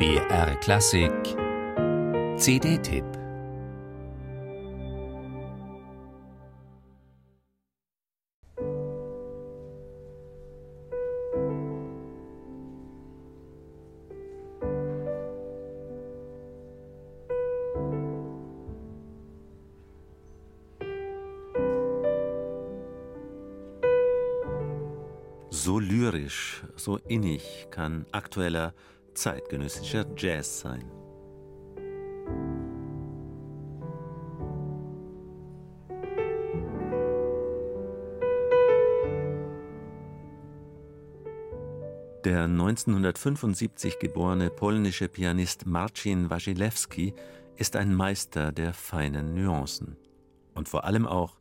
[0.00, 1.12] BR Klassik.
[2.38, 3.04] CD-Tipp
[25.50, 28.72] So lyrisch, so innig kann aktueller
[29.14, 30.90] zeitgenössischer Jazz sein.
[42.24, 47.14] Der 1975 geborene polnische Pianist Marcin Wasilewski
[47.56, 49.96] ist ein Meister der feinen Nuancen
[50.54, 51.38] und vor allem auch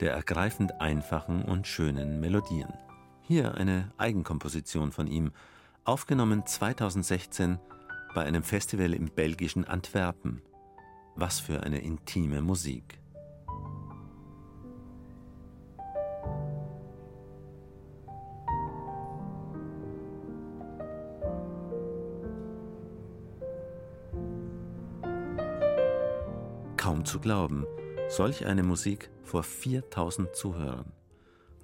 [0.00, 2.72] der ergreifend einfachen und schönen Melodien.
[3.22, 5.30] Hier eine Eigenkomposition von ihm,
[5.84, 7.58] aufgenommen 2016
[8.14, 10.42] bei einem Festival im belgischen Antwerpen.
[11.14, 12.98] Was für eine intime Musik.
[26.76, 27.66] Kaum zu glauben,
[28.08, 30.92] solch eine Musik vor 4000 Zuhörern.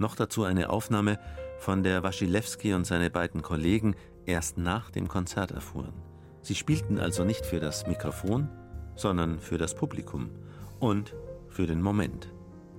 [0.01, 1.19] Noch dazu eine Aufnahme,
[1.59, 5.92] von der Wasilewski und seine beiden Kollegen erst nach dem Konzert erfuhren.
[6.41, 8.48] Sie spielten also nicht für das Mikrofon,
[8.97, 10.31] sondern für das Publikum
[10.79, 11.15] und
[11.51, 12.33] für den Moment.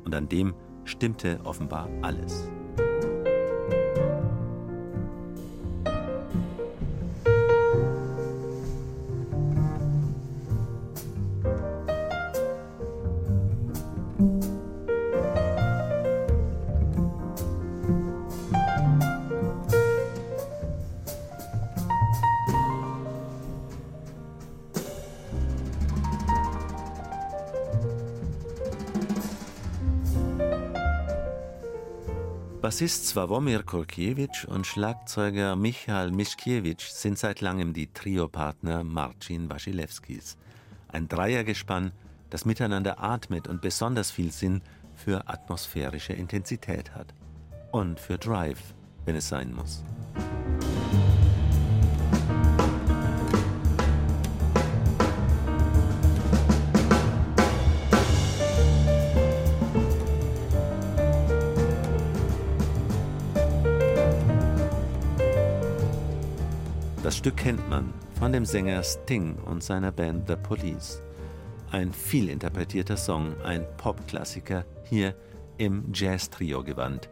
[0.03, 2.49] Und an dem stimmte offenbar alles.
[32.61, 40.37] Bassist Swawomir Kurkiewicz und Schlagzeuger Michal Mischkiewicz sind seit langem die Triopartner Marcin Wasilewskis.
[40.87, 41.91] Ein Dreiergespann,
[42.29, 44.61] das miteinander atmet und besonders viel Sinn
[44.93, 47.15] für atmosphärische Intensität hat.
[47.71, 49.83] Und für Drive, wenn es sein muss.
[67.03, 71.01] Das Stück kennt man von dem Sänger Sting und seiner Band The Police.
[71.71, 75.15] Ein viel interpretierter Song, ein Popklassiker, hier
[75.57, 77.09] im Jazz-Trio-Gewand.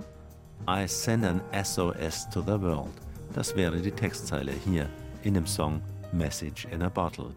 [0.70, 2.92] I send an SOS to the world.
[3.34, 4.88] Das wäre die Textzeile hier
[5.24, 7.32] in dem Song Message in a Bottle.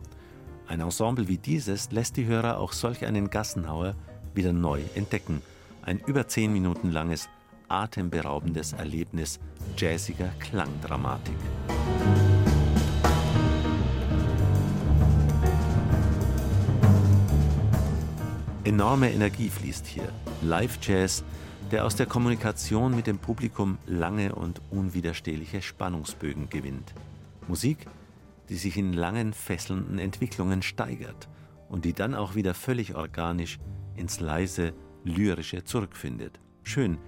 [0.69, 3.95] Ein Ensemble wie dieses lässt die Hörer auch solch einen Gassenhauer
[4.35, 5.41] wieder neu entdecken.
[5.81, 7.31] Ein über zehn Minuten langes,
[7.69, 9.41] atemberaubendes Erlebnis
[9.79, 11.37] jazziger Klangdramatik.
[18.65, 20.09] Enorme Energie fließt hier.
[20.41, 21.25] Live-Jazz,
[21.73, 26.95] der aus der Kommunikation mit dem Publikum lange und unwiderstehliche Spannungsbögen gewinnt.
[27.49, 27.89] Musik,
[28.49, 31.29] die sich in langen, fesselnden Entwicklungen steigert
[31.69, 33.59] und die dann auch wieder völlig organisch
[33.97, 36.39] ins leise, lyrische zurückfindet.
[36.63, 36.99] Schön,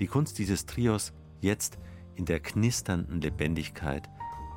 [0.00, 1.78] die Kunst dieses Trios jetzt
[2.16, 4.08] in der knisternden Lebendigkeit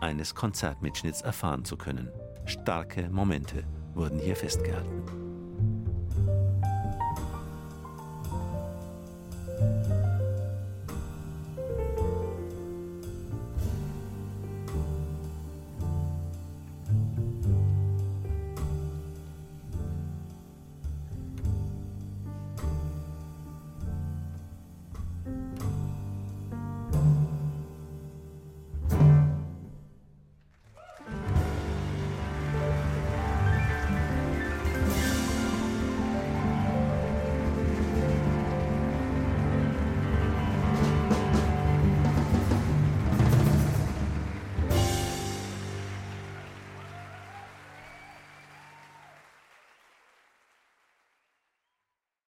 [0.02, 2.10] eines Konzertmitschnitts erfahren zu können.
[2.46, 3.64] Starke Momente
[3.94, 5.27] wurden hier festgehalten.